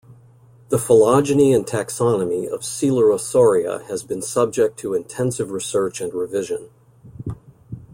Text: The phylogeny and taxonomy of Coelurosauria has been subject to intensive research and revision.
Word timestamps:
The 0.69 0.79
phylogeny 0.79 1.53
and 1.53 1.63
taxonomy 1.63 2.47
of 2.51 2.61
Coelurosauria 2.61 3.83
has 3.83 4.01
been 4.01 4.23
subject 4.23 4.79
to 4.79 4.95
intensive 4.95 5.51
research 5.51 6.01
and 6.01 6.11
revision. 6.11 6.71